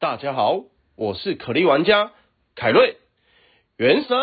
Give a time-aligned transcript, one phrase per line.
[0.00, 0.62] 大家好，
[0.94, 2.12] 我是可莉玩家
[2.54, 2.98] 凯瑞。
[3.76, 4.16] 原神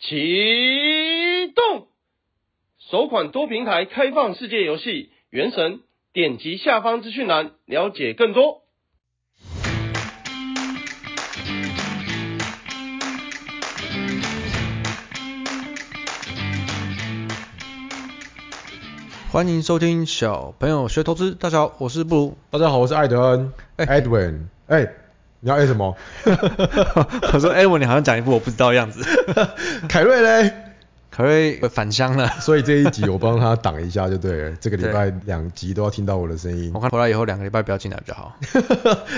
[0.00, 1.86] 启动，
[2.80, 4.90] 首款多平台开放世界游戏
[5.30, 5.74] 《原神》，
[6.12, 8.62] 点击下方资讯栏了解更多。
[19.30, 21.36] 欢迎收听小朋友学投资。
[21.36, 22.36] 大家好，我是布鲁。
[22.50, 23.52] 大家好，我是艾德恩。
[23.76, 24.48] 哎，Edwin。
[24.72, 24.88] 哎，
[25.40, 25.94] 你要 A 什么？
[27.34, 29.04] 我说哎，我你好像讲一部我不知道的样子。
[29.86, 30.50] 凯瑞嘞？
[31.10, 34.56] 凯瑞返乡了，所以这一集我帮他挡一下就对了。
[34.58, 36.72] 这个礼拜两集都要听到我的声音。
[36.74, 38.34] 我看回来以后两个礼拜不要进来比较好。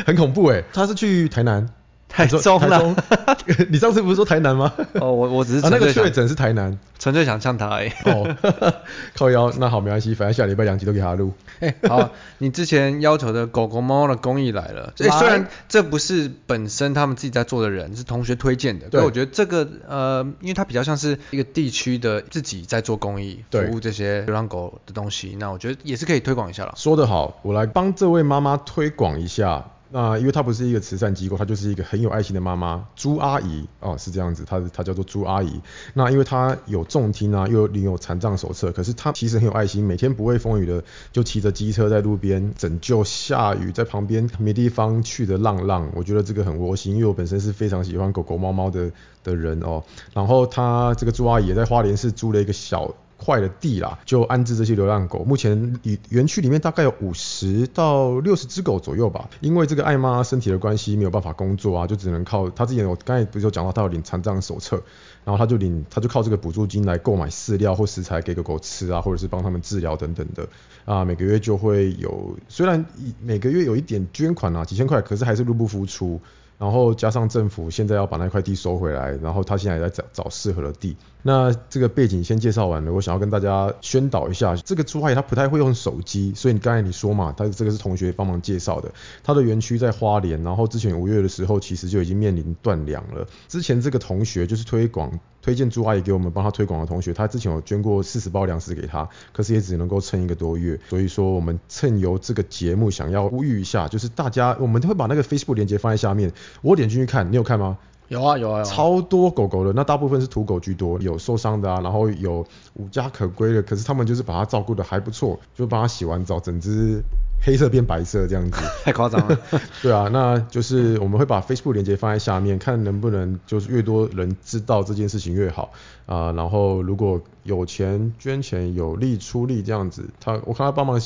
[0.04, 1.68] 很恐怖哎，他是去台南。
[2.14, 2.94] 台中了，
[3.70, 4.72] 你上次不是说台南吗？
[4.94, 7.88] 哦，我我只是、啊、那个确诊是台南，纯粹想呛他而已。
[8.04, 8.36] 哦，
[9.18, 11.32] 靠腰，那好没关系，反正下礼拜两集都给他录。
[11.58, 14.92] 哎、欸，好，你之前要求的狗狗猫猫的公益来了。
[15.00, 26.74] 哎、欸，虽然这不是本身他们自己在做的人，是同学推荐的，对，我觉得这个呃，因为它比较像是一个地区的自己在做公益，服务这些流浪狗的东西，那我觉得也是可以推广一下了。
[26.76, 29.64] 说得好，我来帮这位妈妈推广一下。
[29.96, 35.60] 那因为她不是一个慈善机构，她就是一个很有爱心的妈妈，朱阿姨哦，是这样子，她她叫做朱阿姨。
[35.92, 45.88] 那因为她有重听啊，又领有残障手册，可是她其实很有爱心，每天不畏风雨的就骑着机车在路边拯救下雨在旁边没地方去的浪浪。
[45.94, 48.90] 我觉得这个很窝心，因为我本身是非常喜欢狗狗猫猫的
[49.22, 49.84] 的人哦。
[50.12, 55.24] 然后她这个朱阿姨也在花莲市租了一个小块的地啦，就安置这些流浪狗。
[55.24, 59.28] 目前园区里面大概有五十到六十只狗左右吧。
[59.40, 64.82] 因为这个爱妈身体的关系，没有办法工作啊，就只能靠她之前我刚才不是有讲到，她有领残障手册，
[65.24, 70.48] 然后她就领她就靠这个补助金来购买饲料或食材给狗狗吃啊，或者是帮他们治疗等等的
[70.84, 71.04] 啊。
[71.04, 72.84] 每个月就会有，虽然
[73.20, 76.20] 每个月有一点捐款啊，几千块，可是还是入不敷出。
[76.58, 80.96] 然后加上政府现在要把那块地收回来，然后他现在也在找找适合的地。
[81.22, 88.92] 那这个背景先介绍完了，我想要跟大家宣导一下，这个朱海他不太会用手机，所以你刚才你说嘛，他这个是同学帮忙介绍的。
[89.22, 93.26] 他的园区在花莲，然后之前五月的时候其实就已经面临断粮了。
[93.48, 100.80] 之前这个同学就是推广推荐朱阿姨给我们帮她推广的同学，她之前有捐过四十包粮食给她，可是也只能够撑一个多月。
[100.88, 106.32] 所以说我们趁由这个节目想要呼吁一下，就是大家我们会把那个 Facebook 链接放在下面。
[106.62, 107.76] 我点进去看，你有看吗？
[108.08, 117.02] 有啊有啊有啊，超多狗狗的，那大部分是土狗居多，有受伤的啊，然后有无家可归的，可是他们就是把它照顾得还不错，就帮它洗完澡，整只
[117.42, 119.38] 黑色变白色这样子， 太夸张了。
[119.82, 125.70] 对啊，那就是我们会把 Facebook 链接放在下面，看能不能就是越多人知道这件事情越好
[126.06, 131.00] 啊，呃，然后如果有钱捐钱，有力出力这样子，他我看他帮忙。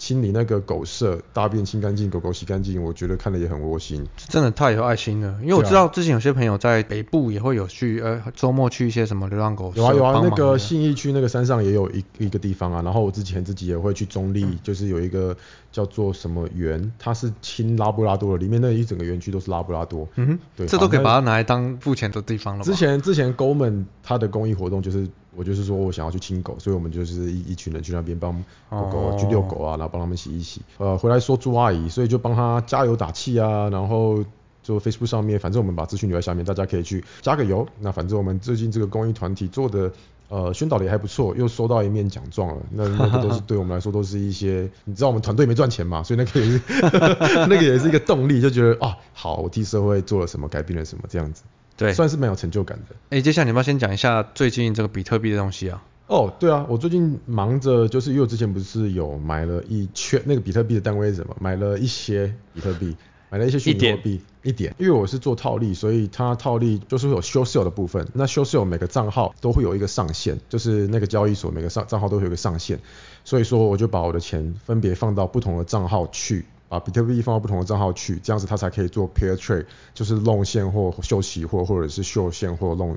[0.00, 4.02] 清理那个狗舍，大便清干净，狗狗洗干净，我觉得看了也很窝心。
[4.16, 9.70] 真的太有爱心了，因为我知道之前有些朋友在北部也会有去，呃，周末去一些什么流浪狗。
[9.76, 15.36] 有啊有啊，那个信义区那个山上也有一一个地方啊，然后我之前自己也会去中立，嗯、就是有一个
[15.70, 20.08] 叫做什么园，它是亲拉布拉多的，里面那一整个园区都是拉布拉多。
[20.14, 22.64] 嗯哼，对，这都可以把它拿来当付钱的地方了。
[22.64, 25.06] 之前之前 Goldman 他的公益活动就是。
[25.36, 28.32] 我就是说我想要去亲狗，所以我们就是一一群人去那边帮
[28.68, 30.60] 狗狗、哦、去遛狗啊，然后帮他们洗一洗。
[30.78, 34.24] 呃，回来说朱阿姨，所以就帮她加油打气啊，然后
[34.62, 37.66] 就 Facebook 上面，反正我们把资讯留在下面，大家可以去加个油。
[37.80, 39.92] 那反正我们最近这个公益团体做的
[40.28, 42.62] 呃宣导的也还不错，又收到一面奖状了。
[42.72, 46.60] 那那个都是 对我们来说都是一些，你知道我们团队没赚钱嘛，所以那个也是
[47.48, 51.42] 那个也是一个动力，就觉得啊好，我替社会做了什么，改变了什么这样子。
[51.80, 52.94] 对，算是蛮有成就感的。
[53.08, 55.82] 哎、欸，接下来你要先讲一下最近这个比特币的东西啊？
[56.08, 61.34] 哦，对啊，我最近忙着，就是因为我之前不是有买了一圈那个比特币的单位是什么？
[61.40, 62.94] 买了一些比特币，
[63.30, 68.06] 买了一些虚拟货币，一点，因为我是做套利，所以它套利就是会有 short sale 的部分。
[68.12, 72.78] 那 short sale 每个账号都会有一个上限，就是那个交易所每个上账号都会有一个上限。
[73.24, 76.44] 所以说我就把我的钱分别放到不同的账号去。
[76.70, 82.96] 把比特币放到不同的账号去，这样子它才可以做 pair trade，就是 long 现货、秀期货，或者是 short 现货、long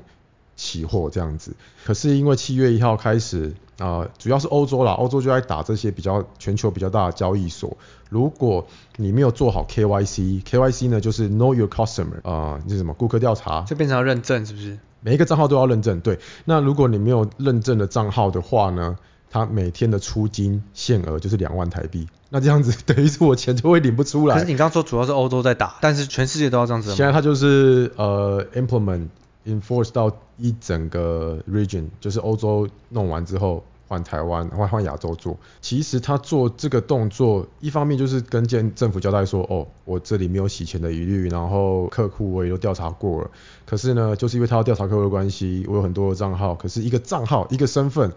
[0.54, 1.56] 期货这样子。
[1.84, 3.48] 可是因为七月一号开始，
[3.78, 7.76] 啊、呃，主要是欧洲啦，欧洲就在打这些比较全球比较大的交易所。
[8.08, 8.64] 如果
[8.96, 14.78] 你没有做好 KYC，KYC 呢就是 Know Your Customer，啊、呃，就是什么顾客调查，就变成要认证是不是？
[15.00, 16.20] 每一个账号都要认证，对。
[16.44, 18.96] 那如果你没有认证的账号的话呢？
[19.34, 24.36] 他每天的出金限额就是两万台币，那这样子 等于是我钱就会领不出来。
[24.36, 26.94] 可是你刚刚说主要是欧洲在打，但是全世界都要这样子。
[26.94, 29.08] 现在他就是呃 implement
[29.44, 30.08] enforce 到
[30.38, 35.36] 一整个 region，就是欧洲弄完之后，换台湾，换换亚洲做。
[35.60, 43.30] 其实他做这个动作，一方面就是跟建政府交代说，哦，我这里没有洗钱的疑虑，然后客户我也都调查过了。
[43.66, 48.12] 可是呢，就是因为他要调查客户的关系，我有很多的账号，可是一个账号一个身份，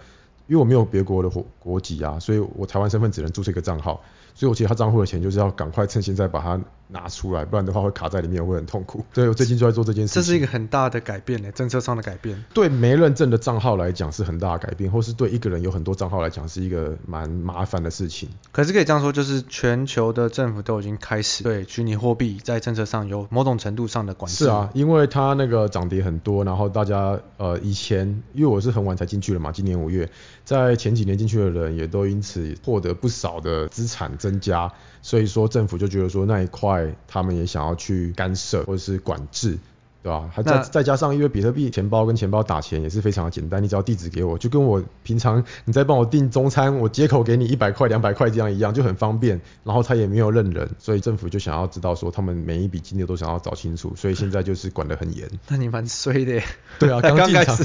[0.47, 4.01] 因为我没有别国的国国籍啊，所以我台湾身份只能注册一个账号。
[4.33, 6.59] 所以我其实他账户的钱就是要赶快趁现在把它
[6.89, 9.04] 拿出来，不然的话会卡在里面，会很痛苦。
[9.13, 10.22] 所以我最近就在做这件事情。
[10.22, 12.44] 这是一个很大的改变呢，政策上的改变。
[12.54, 18.30] 对没认证的账号来讲是很大的改变，或是对一个人有很多账号来讲是一个蛮麻烦的事情。
[18.51, 24.45] 可是可以这样说，就是全球的政府都已经开始对虚拟货币在政策上有某种程度上的管制。
[24.45, 30.10] 是啊，因为它那个涨跌很多，然后大家呃以前因为我是很晚才进去的嘛，今年五月，
[30.45, 34.72] 在前几年进去的人也都因此获得不少的资产增加。
[35.01, 36.76] 所以说政府就觉得说那一块
[37.07, 39.57] 他们也想要去干涉或者是管制。
[40.03, 40.29] 对吧？
[40.31, 49.41] 还再再加上，因为比特币钱包跟钱包打钱也是非常的简单，你只要地址给我，就跟我平常你在帮我订中餐，我接口给你一百块、两百块这样一样，就很方便。
[49.65, 55.27] 然后他也没有认人，所以政府就想要知道说他们每一笔金流都想要找清楚，所以现在就是管得很严。
[55.50, 56.44] 那你蛮衰的耶。
[56.80, 57.57] 对啊， 刚进场，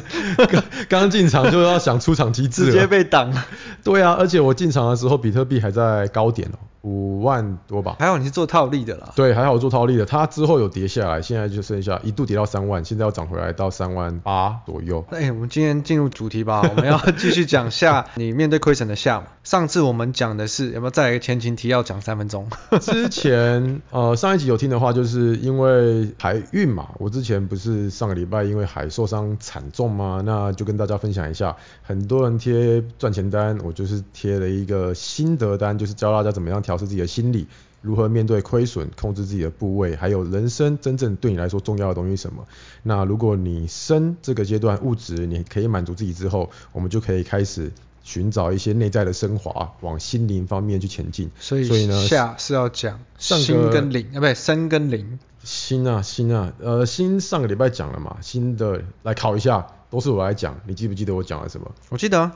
[0.49, 3.47] 刚刚进场就要想出场机制，直接被挡了。
[3.85, 6.58] 对啊，而且我进场的时候比特币还在高点哦。
[6.82, 9.12] 五万多吧，还好你是做套利的啦。
[9.14, 10.05] 对，还好我做套利的。
[10.05, 15.05] 它之后有跌下来，现在就剩下一度跌到三万，现在要涨回来到三万八左右。
[15.12, 19.26] 哎，我们今天进入主题吧， 我们要继续讲下你面对亏损的下嘛。
[19.44, 22.49] 上次我们讲的是有没有再来一个前情提要讲三分钟？
[22.81, 30.20] 之前呃上一集有听的话，就是因为海运嘛，我之前不是上个礼拜因为海受伤惨重吗？
[30.25, 36.72] 那就跟大家分享一下，很多人贴赚钱单，我就是贴了一个心得单，就是教大家怎么样调。
[36.73, 37.47] 调适自己的心理，
[37.83, 42.47] 如何面对亏损，控制自己的部位，还有人生真正对你来说重要的东西是什么？
[42.83, 47.71] 那如果你生这个阶段物质你可以满足自己之后，我们就可以开始
[48.03, 51.31] 寻找一些内在的升华，往心灵方面去前进。
[51.39, 55.19] 所以，所以呢，下是要讲心跟灵啊，不对，身跟灵。
[55.45, 61.69] 心啊心啊，呃，心上个礼拜讲了嘛，心的来考一下，都是我来讲，你记不记得我讲了什么？
[61.89, 62.31] 我记得。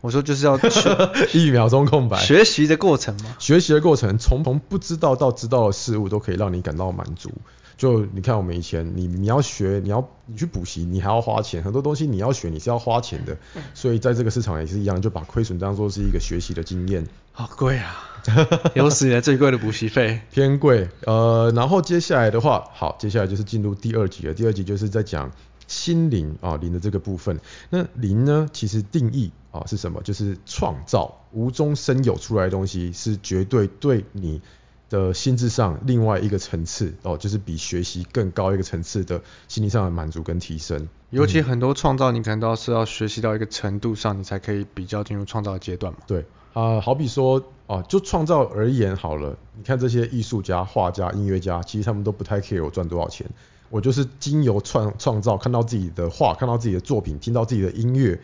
[0.00, 0.58] 我说就是要
[1.34, 3.34] 一秒钟空白，学习的过程嘛。
[3.38, 7.30] 学习的过程，从从不知道到知道的事物，都可以让你感到满足。
[7.76, 13.36] 就你看我们以前，你你要学，你要你去补习，你还要花钱，很多东西你要学，你是要花钱的。
[13.74, 17.06] 所以在这个市场也是一样，就把亏损当做是一个学习的经验。
[17.32, 18.17] 好贵啊，
[18.74, 20.88] 有史以来最贵的补习费，偏贵。
[21.04, 24.34] 呃，然后接下来的话，好，接下来就是进入第二集了。
[24.34, 25.30] 第二集就是在讲
[25.66, 27.40] 心灵啊，灵的这个部分。
[27.70, 29.32] 那灵呢，其实定义。
[29.50, 30.02] 啊，是什么？
[30.02, 34.42] 就是创造无中生有出来的东西，是绝对对你
[34.90, 40.86] 的心智上另外一个层次哦，就是比学习更高一个层次的心理上的满足跟提升。
[41.08, 46.00] 尤其很多创造，你可能都是要学习到一个程度上，你才可以比较进入创造的阶段嘛。
[46.06, 53.28] 对啊、好比说啊，就创造而言好了，你看这些艺术家、画家、音乐家，其实他们都不太 care 我赚多少钱，
[53.70, 58.20] 我就是经由创创造，看到自己的画，看到自己的作品，听到自己的音乐。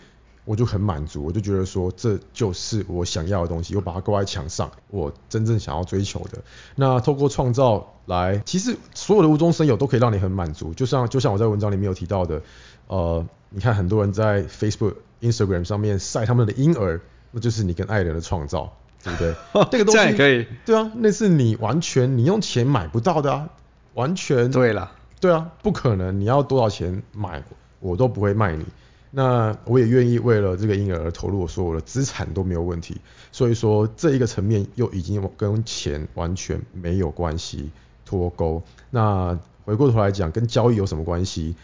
[0.46, 6.44] 我就很满足，我就觉得说这就是我想要的东西，我把它挂在墙上，我真正想要追求的。
[6.74, 10.74] 那透过创造来，其实所有的无中生有都可以让你很满足。
[10.74, 12.42] 就像就像我在文章里面有提到的，
[12.88, 17.00] 呃，你看很多人在 Facebook、Instagram 上面晒他们的婴儿，
[17.34, 18.72] 那就是你跟爱人的创造，
[19.02, 19.34] 对不对？
[19.70, 20.46] 这个东西这样也可以。
[20.64, 23.48] 对啊，那是你完全你用钱买不到的啊，
[23.94, 24.50] 完全。
[24.50, 24.92] 对了。
[25.20, 27.42] 对啊，不可能，你要多少钱买，
[27.80, 28.64] 我都不会卖你。
[29.10, 33.00] 那我也愿意为了这个婴儿而投入我所有的资产都没有问题，
[33.32, 37.70] 所以说这一个层面又已经跟钱完全没有关系
[38.04, 38.62] 脱钩。
[38.90, 41.56] 那回过头来讲，跟交易有什么关系？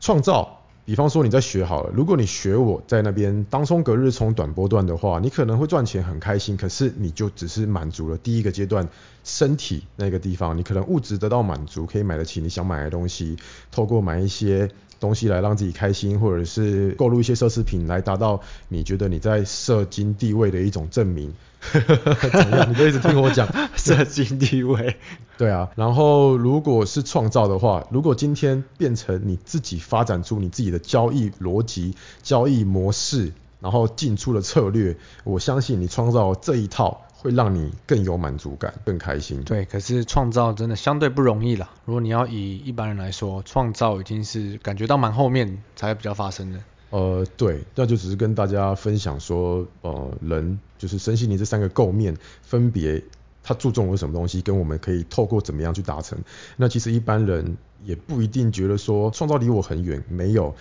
[0.00, 8.88] 创造，比方说你在学好了，如果你学我在那边当冲隔日冲短波段的话，你可能会赚钱很开心，可是你就只是满足了第一个阶段
[9.24, 13.36] 身体那个地方，你可能物质得到满足，可以买得起你想买的东西，
[13.70, 14.70] 透过买一些。
[15.04, 21.34] 东西来让自己开心，或者是购入一些奢侈品来达到你觉得你在社经地位的一种证明。
[21.72, 22.70] 怎么样？
[22.70, 23.46] 你就一直听我讲
[23.76, 24.96] 社经地位。
[25.36, 33.32] 对啊，然后如果是创造的话，如果今天变成你自己发展出你自己的交易逻辑、交易模式，
[33.64, 34.94] 然后进出的策略，
[35.24, 37.00] 我相信你创造这一套。
[37.24, 39.42] 会让你更有满足感，更开心。
[39.44, 41.70] 对，可是创造真的相对不容易啦。
[41.86, 46.58] 如果你要以一般人来说，创造已经是感觉到蛮后面才比较发生的。
[46.90, 53.02] 呃，对，那就只是跟大家分享说，呃，人就是身心灵这三个构面，分别
[53.42, 56.18] 它注重了什么东西，跟我们可以透过怎么样去达成。
[56.58, 60.54] 那其实一般人也不一定觉得说创造离我很远，没有。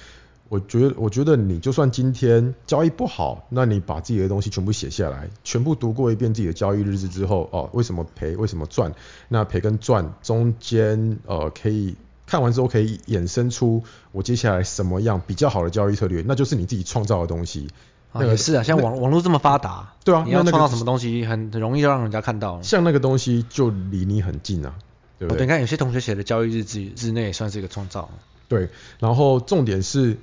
[0.54, 8.36] 我觉得，我觉得你就算今天交易不好，那你把自己的东西全部写下来，全部读过一遍自己的交易日志之后，哦，为什么赔？
[8.36, 8.94] 为什么赚？
[9.30, 11.96] 那赔跟赚中间，呃，可以
[12.28, 17.68] 看完之后可以衍生出我接下来什么样比较好的交易策略，那就是你自己创造的东西。
[18.12, 22.62] 啊，也是啊，像网网络这么发达，对啊，你要创造什么东西，很很容易就让人家看到。
[22.62, 24.76] 像那个东西就离你很近啊，
[25.18, 25.48] 对不对？
[25.48, 28.08] 你看有些同学写的交易日志日内也算是一个创造。
[28.48, 28.70] 对，
[29.00, 30.16] 然后重点是。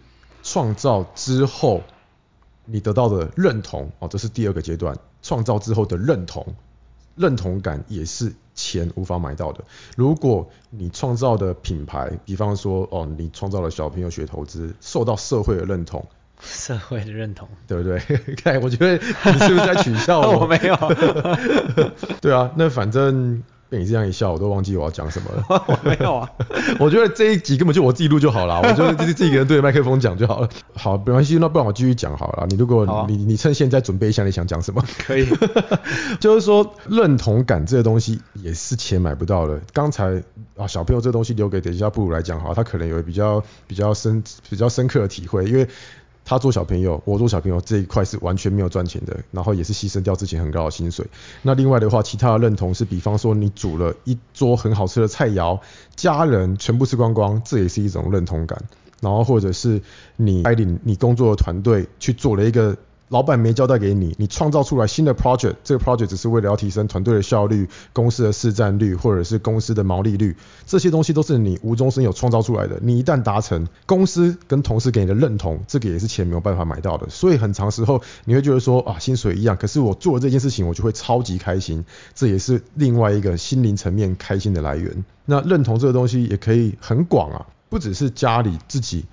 [0.42, 1.82] 创造之后，
[2.64, 4.96] 你得到的认同哦，这是第二个阶段。
[5.22, 6.46] 创造之后的认同，
[7.14, 9.62] 认同感也是钱无法买到的。
[9.96, 16.04] 如果你创造的品牌，比方说哦，你创造了小朋友学投资，受到社会的认同，
[16.40, 17.98] 社会的认同，对不对？
[18.36, 20.38] 看，我觉得你是不是在取笑我？
[20.40, 20.76] 我没有。
[22.22, 23.42] 对啊，那反正。
[23.70, 25.44] 被你这样一笑，我都忘记我要讲什么了。
[25.68, 26.28] 我没有啊，
[26.80, 30.48] 我觉得这一集根本就我自己录就好了，我就自己一个人对着麦克风讲就好了。
[30.74, 32.46] 好，没关系，那不然我继续讲好了。
[32.50, 34.84] 你如果你、啊、你趁现在准备一下，你想讲什么？
[34.98, 35.24] 可以。
[36.18, 39.60] 就是说认同感这个东西也是钱买不到的。
[39.72, 40.20] 刚才
[40.56, 45.68] 啊，小朋友这个东西留给等一下布鲁来讲好，他可能有比较比较深比较深刻的体会，因为。
[46.30, 51.04] 他做小朋友，我做小朋友这一块是完全没有赚钱的，然后也是牺牲掉之前很高的薪水。
[51.42, 55.58] 那另外的话，其他的认同是，比方说你煮了一桌很好吃的菜肴，
[55.96, 58.62] 家人全部吃光光，这也是一种认同感。
[59.00, 59.82] 然后或者是
[60.14, 62.76] 你带领你工作的团队去做了一个。
[63.10, 72.78] 老板没交代给你，你创造出来新的 project，这个 project 只是为了要提升团队的效率、公司的市占率或者是公司的毛利率，这些东西都是你无中生有创造出来的。
[72.80, 77.08] 你一旦达成，公司跟同事给你的认同，这个也是钱没有办法买到的。
[77.10, 85.04] 所以很长时候你会觉得说啊，薪水一样，可是我做了这件事情，我就会超级开心，这也是另外一个心灵层面开心的来源。
[85.24, 89.04] 那认同这个东西也可以很广啊，不只是家里自己。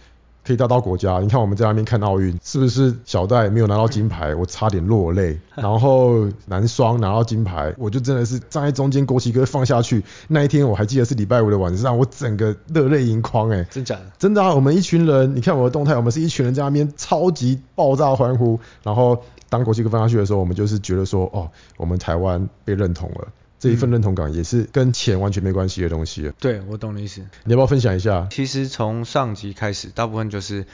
[0.48, 5.38] 可以带到国家，你看我们在那边看奥运，是不是小戴没有拿到金牌，我差点落泪。
[5.56, 10.01] 然后男双拿到金牌，我就真的是站在中间，国旗哥放下去。
[10.30, 14.04] 那一天我还记得是礼拜五的晚上，我整个热泪盈眶，哎，真假的？
[14.18, 14.56] 真的啊！
[14.56, 18.58] 我们一群人，你看我的动态，我们是一群人在那边超级爆炸欢呼。
[18.84, 23.27] 然后当国旗哥放下去的时候，我们就是觉得说，哦，我们台湾被认同了。
[23.59, 26.31] 这一份认同感也是跟钱完全没关系的东西。
[26.39, 27.21] 对，我懂你意思。
[27.43, 28.27] 你要不要分享一下？
[28.29, 30.65] 其实从上集开始，大部分就是，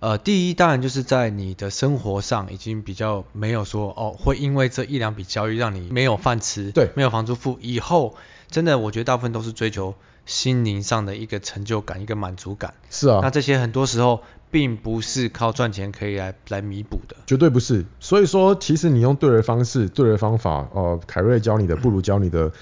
[0.00, 7.58] 呃，第一当然就是在你的生活上已经比较没有说哦，会因为这一两笔交易让你没有饭吃，对，没有房租付。
[7.60, 8.16] 以后
[8.50, 9.94] 真的，我觉得大部分都是追求
[10.26, 12.74] 心灵上的一个成就感，一个满足感。
[12.90, 13.20] 是啊。
[13.22, 14.22] 那这些很多时候。
[14.50, 17.84] 并不是靠赚钱可以来来弥补的，绝对不是。
[17.98, 22.52] 所以说，其实你用对的方式、对的方法，呃，凯瑞教你的，不如教你的。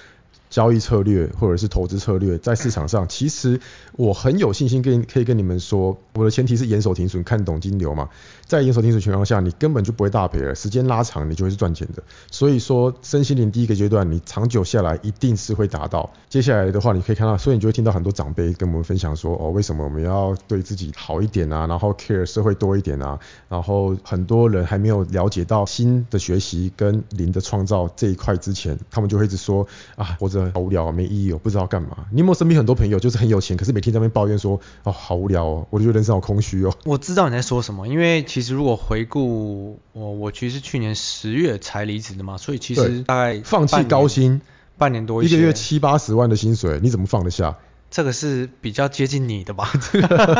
[0.53, 3.59] 交易策略或者是投资策略，在市场上，其实
[3.93, 8.07] 我很有信心跟可以跟你们说，我的前提是严守停损，看懂金流嘛。
[8.45, 12.03] 在严守停损情况下，你根本就不会大赔了，时间拉长，你就会是赚钱的。
[12.29, 16.07] 所以说，身心灵第一个阶段，你长久下来一定是会达到。
[16.29, 21.65] 接下来的话，你可以看到，所以你就会听到很多长辈跟我们分享说，哦，为什么我们要对自己好一点啊？
[21.65, 23.17] 然后 care 社会多一点啊？
[23.49, 30.42] 然后很多人还没有了解到新的学习跟零的创造这一块之前，他们就会一直说啊，或者。
[30.51, 32.05] 好无聊啊，没意义哦，不知道干嘛。
[32.11, 36.73] 你有没有身边很多朋友就是很有钱，可是每天在那边抱怨说，哦，好无聊哦，我就觉得人生好空虚哦。
[36.85, 44.41] 我知道你在说什么，因为其实如果回顾我，我其实去年十月才离职的嘛，所以其实大概放弃高薪，
[44.77, 47.57] 半年多一，一个月七八十万的薪水，你怎么放得下？
[47.95, 49.71] 这个是比较接近你的吧？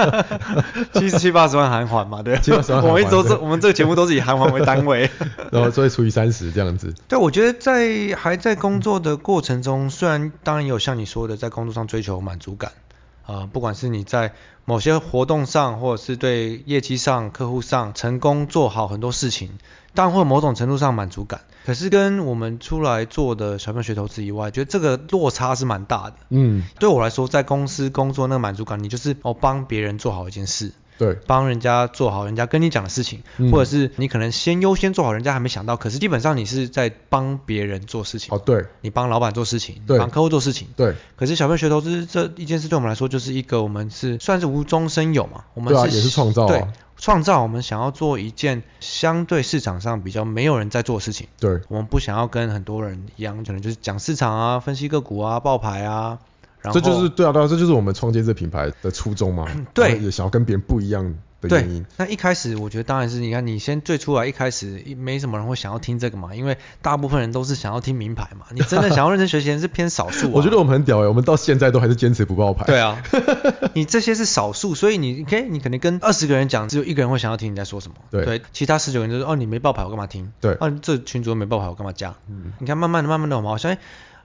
[0.92, 2.36] 七十七八十万韩元嘛，对。
[2.40, 2.82] 七八十万。
[2.84, 5.08] 我们一直都是，我们这个节目都是以韩元为单位，
[5.54, 6.92] 然后所以除以三十这样子。
[7.08, 12.83] 对，我觉得在还在工作的过程中，虽然当然也有像你说的，在工作上追求满足感啊、
[13.26, 14.34] 呃，不管是你在
[14.66, 19.52] 某些活动上，或者是对业绩上、客户上成功做好很多事情。
[19.96, 26.16] 当然会有某种程度上满足感，可是跟我们出来做的小朋友学投资以外，觉得这个落差是蛮大的。
[26.30, 38.36] 嗯，对我来说，在公司工作那个满足感，你就是哦帮别人做好一件事，对，帮人家做好人家跟你讲的事情，嗯，或者是你可能先优先做好人家还没想到，可是基本上你是在帮别人做事情。
[38.36, 40.96] 哦，对，你帮老板做事情，对，帮客户做事情，对。
[41.16, 46.48] 可是小朋友学投资这一件事对我们来说，就是一个我们是算是无中生有嘛，我们是，啊，也是创造啊。
[46.48, 51.28] 对创造我们想要做一件相对市场上比较没有人在做的事情。
[51.38, 56.20] 对，我们不想要跟很多人一样，可能就是讲市场啊、分析个股啊、报牌啊。
[56.64, 59.46] 然后这就是对啊，对啊，这就是我们创建这品牌的初衷嘛。
[59.74, 61.86] 对，也想要跟别人不一样的原因。
[61.98, 68.46] 那一开始我觉得当然是你看你先最初来一开始没什么人会想要听这个嘛，因为大部分人都是想要听名牌嘛。
[68.52, 70.32] 你真的想要认真学习人是偏少数、啊。
[70.34, 72.64] 我觉得我们很屌哎，我们到现在都还是坚持不爆牌。
[72.72, 73.04] 对啊，
[73.76, 77.96] 你这些是少数，所以你 OK，你可能跟二十个人讲，只有一个人会想要听你在说什么。
[78.10, 80.32] 对，对其他十九个人就说哦你没爆牌我干嘛听？
[80.40, 82.16] 对，哦这群主没爆牌我干嘛加？
[82.30, 83.76] 嗯，你看慢慢的慢慢的我们好像。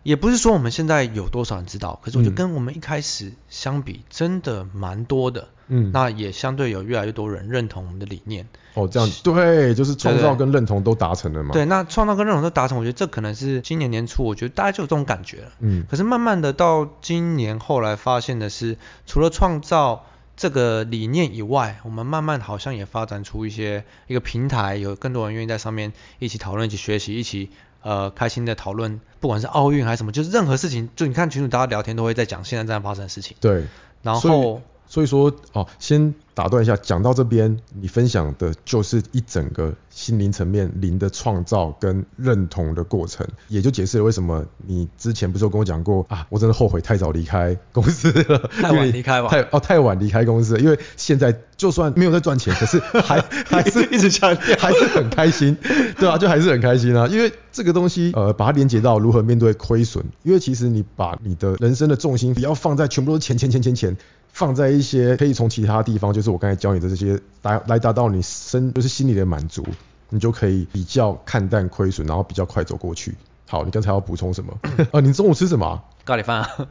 [0.02, 5.48] 也不是说我们现在有多少人知道，可是我觉得跟我们一开始相比，真的蛮多的。
[5.70, 8.48] 嗯，那也相对有越来越多人认同我们的理念。
[8.72, 11.52] 哦，这样对，就是创造跟认同都达成了嘛。
[11.52, 15.52] 对，那创造跟认同都达成，我觉得这可能是今年年初，我觉得大家就有这种感觉了。
[15.58, 20.06] 嗯，可是慢慢的到今年后来发现的是，除了创造
[20.38, 27.50] 这个理念以外，我们慢慢好像也发展出一些一个平台，有更多人愿意在上面一起讨论、一起学习、一起。
[27.82, 33.36] 呃，开心的讨论，不管是奥运还是什么，就是任何事情，就你看群主大家聊天都会在讲现在正在发生的事情。
[33.40, 33.66] 对，
[34.02, 34.62] 然后。
[34.90, 55.56] 所以说，哦，先打断一下，讲到这边，你分享的就是一整个心灵层面灵的创造跟认同的过程，也就解释了为什么你之前不是有跟我讲过啊，我真的后悔太早离开公司了，太晚离开吧，太哦太晚离开公司了，因为现在就算没有在赚钱，可是还 还是一直强调，还是很开心，
[55.98, 63.96] 对啊，就还是很开心啊，因为这个东西，呃，把它连接到如何面对亏损，因为其实你把你的人生的重心不要放在全部都是钱钱钱钱钱。
[64.30, 69.64] 放在一些可以从其他地方，就是我刚才教你的这些来来达到你身就是心里的满足，
[70.10, 73.14] 你就可以比较看淡亏损，然后比较快走过去。
[73.46, 74.52] 好，你刚才要补充什么？
[74.92, 75.82] 啊，你中午吃什么？
[76.04, 76.48] 咖喱饭啊。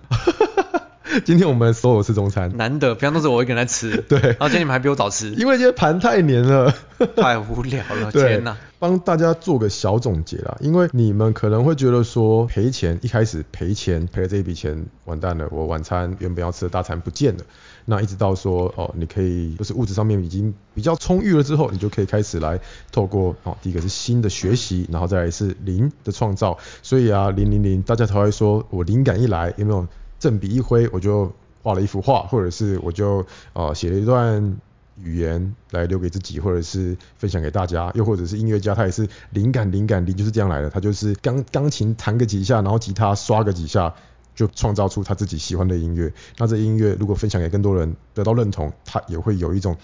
[1.23, 4.01] 今天我们所有吃中餐，难得，平常都是我一个人在吃。
[4.09, 6.71] 对，然后今天你们还比我早吃，因为今天盘太黏了，
[7.15, 8.11] 太无聊了。
[8.11, 8.57] 天哪！
[8.77, 17.43] 帮大家做个小总结啦，因为你们可能会觉得说赔钱，一开始赔钱赔了这一笔钱，完蛋了，我晚餐原本要吃的大餐不见了。
[17.89, 22.59] 那一直到说哦，你可以就是物质上面已经比较充裕了之后，你就可以开始来
[22.91, 26.57] 透过哦，第一个是新的学习，然后再来是灵的创造。
[26.83, 29.87] 所以啊，零零零，大家才会说我灵感一来，有没有？
[30.19, 34.57] 振笔一挥，我就画了一幅画，或者是我就呃写了一段
[34.99, 43.93] 语言来留给自己，或者是分享给大家，又或者是音乐家，他也是灵感灵感灵就是这样来的，他就是钢钢琴弹个几下，然后吉他刷个几下，
[44.37, 46.13] 就创造出他自己喜欢的音乐。
[46.37, 49.75] 那这音乐如果分享给更多人，得到认同，他也会有一种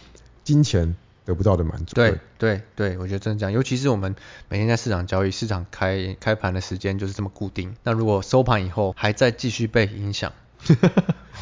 [0.43, 1.95] 金钱得不到的满足。
[1.95, 4.15] 对对对，我觉得真的这样，尤其是我们
[4.47, 7.75] 每天在市场交易，市场开开盘的时间就是这么固定。
[7.83, 10.31] 那如果收盘以后还在继续被影响，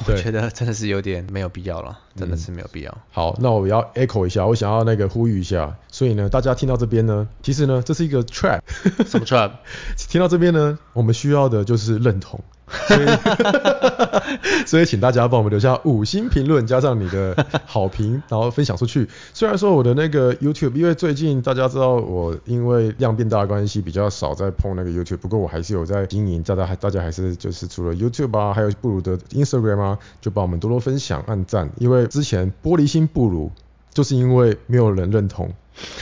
[0.08, 2.91] 我觉得真的是有点没有必要了，真的是没有必要。
[2.91, 5.78] 嗯、好，那我要 echo 一下，我想要那个呼吁一下。
[5.89, 8.62] 所以呢，大家听到这边呢，其实呢，这是一个 trap。
[9.06, 9.52] 什么 trap？
[10.10, 12.41] 听到这边呢，我们需要的就是认同。
[12.88, 19.08] 所以， 所以请大家帮我们留下五星评论，加上你的好评，然后分享出去。
[19.34, 26.42] 虽然说我的那个 YouTube，因为最近大家知道我因为量变大的关系，比较少在碰那个 YouTube，不过我还是有在经营。
[26.44, 31.70] 大家还大家还是就是除了 YouTube 啊，还有不如的 Instagram 啊，就帮我们多多分享、按赞。
[31.78, 33.52] 因为之前玻璃心不如，
[33.94, 35.54] 就是因为没有人认同，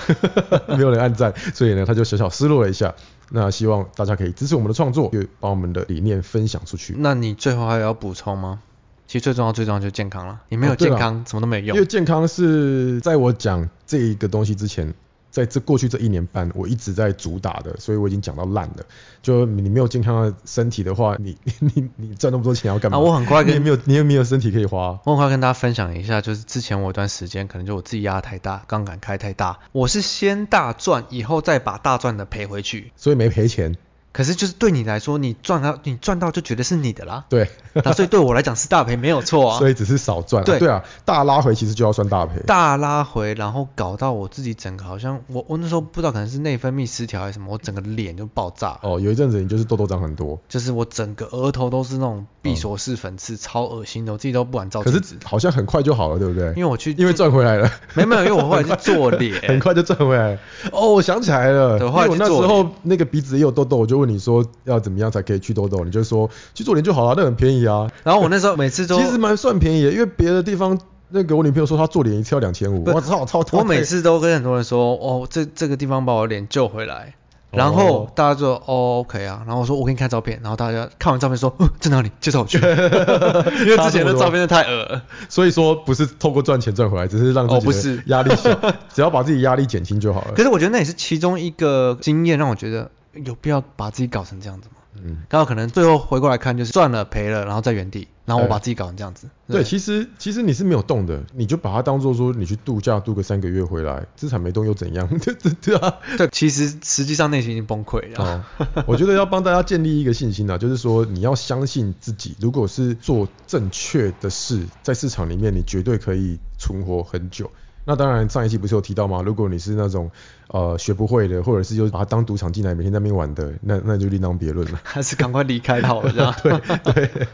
[0.70, 2.94] 没有人按赞，所以呢，他就小小失落了一下。
[3.32, 6.96] 那希望大家可以支持我们的创作，也把我们的理念分享出去。
[6.98, 8.60] 那你最后还有要补充吗？
[9.08, 11.76] 其实最重要最重要就是健康了，你没有健康，什么都没用。
[11.76, 14.94] 因为健康是在我讲这一个东西之前。
[15.40, 18.86] 在这过去这一年半，我一直在主打的，所以我已经讲到烂了。
[19.22, 22.98] 就你没有健康的身体的话，你你你，赚那么多钱要干嘛？
[22.98, 25.00] 啊，我很快跟你没有你也没有身体可以花。
[25.06, 33.78] 我很快跟大家分享一下，就是之前我有段时间可能就我自己压太大，杠杆开太大，我是先大赚，以后再把大赚的赔回去，所以没赔钱。
[34.12, 37.26] 可是就是对你来说，你赚到你赚到就觉得是你的啦。
[37.30, 39.60] 对， 那所以对我来讲是大赔没有错啊。
[39.60, 40.44] 所以只是少赚。
[40.44, 42.40] 对对啊，大拉回其实就要算大赔。
[42.48, 48.80] 大拉回，然后搞到我自己整个好像我我那时候不知道可能是内分泌失调还是什么，我整个脸就爆炸。
[48.82, 50.40] 哦，有一阵子你就是痘痘长很多。
[50.50, 54.82] 就是我整个额头都是那种闭锁式粉刺，嗯、超恶心的，我自己都不敢照。
[54.82, 56.48] 可是好像很快就好了，对不对？
[56.50, 57.72] 因为我去，因为赚回来了。
[57.94, 60.40] 没没有，因为我后来去做脸， 很快就赚回来。
[60.72, 64.80] 哦，我想起来了，对，后来我那时候那个鼻子也有痘痘，我就问你说要。
[64.80, 65.84] 怎么样才可以去痘痘？
[65.84, 67.92] 你就说去做脸就好了，那很便宜啊。
[68.04, 73.44] 然后我那时候每次都其实蛮算便宜的，因为别的地方那个我女朋友说她做脸一次要两千五，我操操！
[73.52, 77.14] 我每次都跟很多人说哦，这这个地方把我脸救回来，
[77.52, 82.10] 然后大家就 OK 啊，然后我说我给你看照片，然后大家看完照片说嗯在哪里？
[82.22, 88.50] 介绍我去，因为之前的照片太恶，所以说不是透过赚钱赚回来，只是让自己的压力小，
[88.94, 90.32] 只要把自己压力减轻就好了。
[90.36, 92.90] 可是我觉得那也是其中一个经验，让我觉得。
[93.14, 94.76] 有必要把自己搞成这样子吗？
[95.02, 99.30] 嗯，刚好可能最后回过来看就是赚了赔了，然后在原地，然后我把自己搞成这样子。
[99.48, 105.08] 对，对其实其实你是没有动的，你就把它当做说你去度假度个三个月回来，资产没动又怎样？
[105.20, 108.44] 对 对对啊，对，其实实际上内心已经崩溃了。
[108.58, 117.50] 哦，我觉得要帮大家建立一个信心啊，就是说你要相信自己，如果是做正确的事，在市场里面你绝对可以存活很久。
[117.86, 119.22] 那当然，上一期不是有提到吗？
[119.26, 120.12] 如果你是那种
[120.48, 124.80] 呃学不会的，或者是就把它当赌场进来，每天在那边玩的，那那就另当别论了。
[124.84, 126.36] 还是赶快离开好了，这样。
[126.84, 127.28] 对对。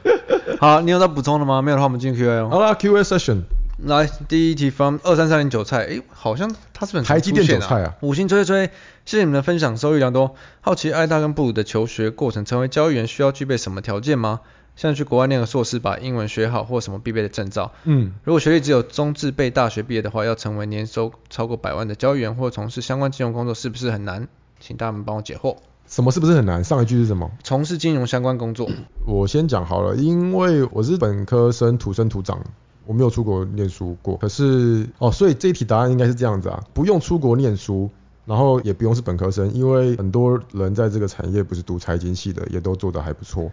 [0.60, 1.62] 好，你有在补充的吗？
[1.62, 2.50] 没有的话，我们进 Q A 哦。
[2.52, 3.42] 好啦，Q A session。
[3.78, 7.96] 来，第一题 from 二三三零韭菜，诶，好像他是很、啊、台积电韭菜啊。
[8.00, 8.68] 五星吹吹，
[9.04, 10.36] 谢谢你们的分享，收益良多。
[10.62, 14.40] 好奇艾大跟布鲁的求学过程，成为交易员需要具备什么条件吗？
[14.76, 17.72] 像去国外念个硕士，把英文学好，或什么必备的证照。
[17.86, 24.28] 嗯，如果学历只有中字辈大学毕业的话，要成为年收超过百万的交易员或从事相关金融工作，是不是很难？
[24.60, 25.58] 请大家们帮我解惑。
[25.88, 26.64] 什么是不是很难？
[26.64, 27.30] 上一句是什么？
[27.44, 28.70] 从事金融相关工作。
[29.06, 32.44] 我先讲好了，因为我是本科生，土生土长，
[32.86, 34.18] 我没有出国念书过。
[34.18, 37.90] 可是哦，所以这一题答案应该是这样子啊，不用出国念书，
[38.26, 43.52] 然后也不用是本科生，因为很多人在这个产业不是读财经系的，也都做得还不错。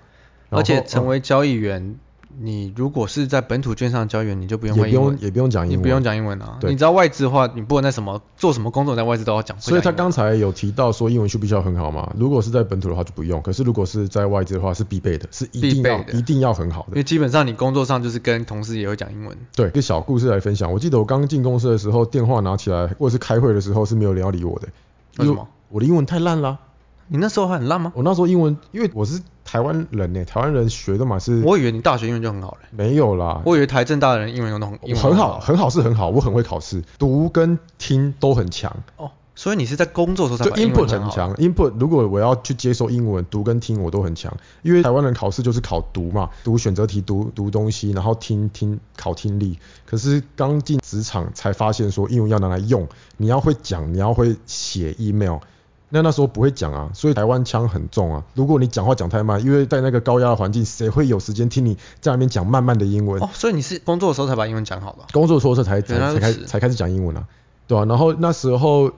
[0.53, 1.97] 而且成为交易员，
[2.39, 6.59] 你如果是在本土券商交易员，你就不用会英文，也不用讲英文，你不用讲英文啊。
[6.63, 9.59] 你知道外资的话，你不管在什么做什么工作，在外资都要讲。
[9.61, 12.13] 所以他刚才有提到说英文需不需要很好嘛？
[12.19, 16.89] 如果是在本土的话就不用，可是如果是在外资的话是必备的，是一定要一定要很好的。
[16.91, 19.37] 因为基本上你工作上就是跟同事也会讲英文。
[19.55, 20.73] 对，一个小故事来分享。
[20.73, 24.69] 我记得我刚进公司的时候，电话拿起来或者是开会的时候是没有人要理我的。
[25.19, 25.49] 为什么？
[25.69, 26.59] 我的英文太烂了。
[27.09, 27.93] 你那时候还很烂吗？
[27.95, 29.21] 我那时候英文，因为我是
[29.53, 31.43] 台湾人呢，台湾人学的嘛是。
[31.43, 32.61] 我以为你大学英文就很好了。
[32.71, 33.43] 没有啦。
[33.45, 38.75] 我以为台政大的人英文都很英文很好，很好是很好，我很会考试，读跟听都很强。
[38.97, 49.59] 哦，所以你是在工作的时候才就 input 很强，input 如果我要去接受英文，读跟听我都很强，因为台湾人考试就是考读嘛，读选择题，读读东西，然后听听考听力。
[49.85, 52.89] 可是刚进职场才发现说英文要拿来用，
[53.19, 55.37] 你要会讲，你要会写 email。
[55.95, 58.25] 那那时候不会讲啊，所以台湾腔很重啊。
[58.33, 63.23] 如果你讲话讲太慢，因为在那个高压的环境，谁会有时间听你在那边讲慢慢的英文？
[63.23, 65.05] 哦，所以你是工作的时候才把英文讲好的？
[65.13, 67.25] 工作的时候才才才开才开始讲英文啊，
[67.67, 67.85] 对啊。
[67.85, 68.91] 然后那时候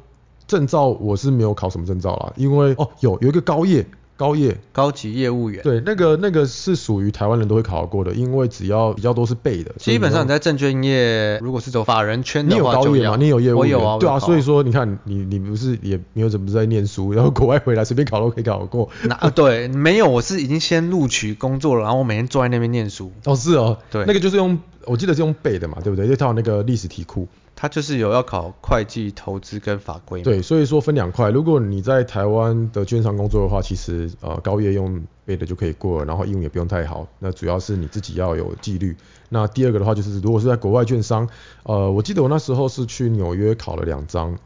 [0.46, 3.84] 证照我是没有考什么证照啦，因为哦有有一个高业。
[4.16, 9.72] 高业高级业务员，对，那个那个是属于台湾人都会考过的，因为只要比较多是背的。
[9.78, 13.16] 基本上你在证券业，如果是走法人圈的话，你有高业吗？
[13.18, 13.76] 你有业务员？
[13.76, 18.88] 我有啊，对啊，所以说你看你你不是也没有怎么在念书，然后国外回来随便考都可以考过。
[19.02, 23.10] 那对，没有，我是已经先录取工作了，然后我每天坐在那边念书。
[23.24, 26.04] 哦，是哦，对，那个就是用，我记得是用背的嘛，对不对？
[26.04, 27.26] 因为它有那个历史题库。
[27.64, 30.20] 他就是有要考会计、投资跟法规。
[30.20, 31.30] 对，所以说分两块。
[31.30, 37.08] 如果你在台湾的券商工作的话，其实呃高业用背的就可以过了，然后英文也不用太好。
[37.20, 38.94] 那主要是你自己要有纪律。
[39.30, 41.26] 那第二个的话就是，如果是在国外券商，
[41.62, 44.36] 呃，我记得我那时候是去纽约考了两张，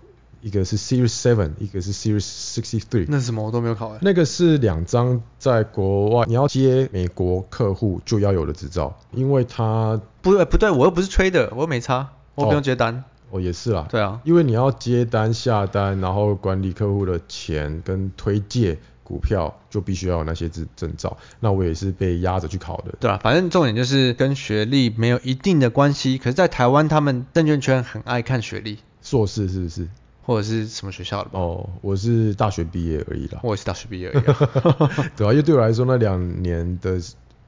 [0.40, 3.06] 一个是 Series Seven，一个是 Series Sixty Three。
[3.08, 3.44] 那是什么？
[3.44, 3.98] 我都没有考。
[4.00, 12.10] 那个是两张在国外你要接美国客户就要有的执照，因为他不对不对，我又不是 trader，我又没差。
[12.38, 13.86] 我不用接单，哦，也是啦。
[13.90, 21.16] 对啊，因为你要接单下单，然后管理客户的钱跟推介股票，就必须要有那些证证照。
[21.40, 22.94] 那我也是被压着去考的。
[23.00, 26.16] 对啊，反正重点就是跟学历没有一定的关系。
[26.16, 28.78] 可是，在台湾他们证券圈很爱看学历。
[29.02, 29.88] 硕士是不是？
[30.22, 31.30] 或者是什么学校的？
[31.32, 33.40] 哦，我是大学毕业而已啦。
[33.42, 34.24] 我也是大学毕业而已。
[35.16, 37.00] 对啊，因为对我来说那两年的，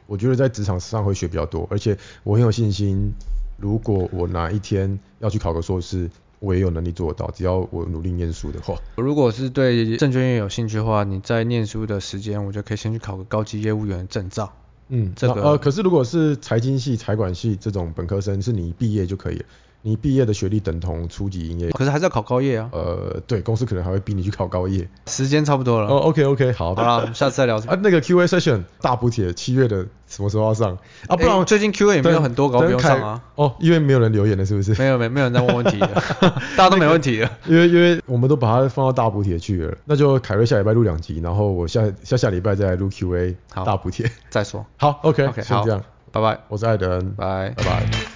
[0.07, 3.13] 我觉得在职场上会学比较多，而且我很有信心。
[3.61, 8.75] 如果我哪一天要去考个硕士，我也有能力做得到，只要我努力念书的话。
[8.97, 14.51] 如果是对证券业有兴趣的话，你在念书的时间，我就可以先去考个高级业务员证照。
[14.89, 19.45] 嗯，这个呃，可是如果是财经系、财管系这种本科生，是你毕业就可以了。
[19.83, 22.69] 你毕业的学历等同初级营业，可是还是要考高业啊。
[22.73, 24.89] 呃，对，公司可能还会逼你去考高业。
[25.07, 25.89] 时间差不多了。
[25.89, 27.57] 哦，OK OK，好，好了，下次再聊。
[27.61, 30.77] 啊，那个 QA session 大补贴七月的什么时候要上？
[31.09, 33.23] 啊，不然最近 QA 也没有很多，搞不用上啊。
[33.37, 34.75] 哦，因为没有人留言了，是不是？
[34.75, 35.89] 没有没没有人在问问题的，
[36.57, 37.31] 大家都没问题了。
[37.47, 44.11] 因为因为我们都把它放到大补贴去了，那就凯瑞下礼拜录两集，然后我下下下礼拜再来录 QA 大补贴。
[44.29, 44.65] 再说。
[44.77, 46.39] 好，OK OK，先这样，拜拜。
[46.49, 48.10] 我是艾德恩，拜拜拜。